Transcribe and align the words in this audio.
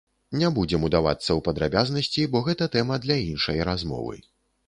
Не 0.43 0.47
будзем 0.53 0.85
удавацца 0.87 1.25
ў 1.33 1.39
падрабязнасці, 1.49 2.25
бо 2.35 2.41
гэта 2.49 2.69
тэма 2.79 2.99
для 3.05 3.17
іншай 3.29 3.63
размовы. 3.73 4.17